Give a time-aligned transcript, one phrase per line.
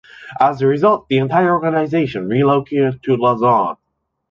[0.39, 3.75] As a result, the entire organization relocated to Lausanne.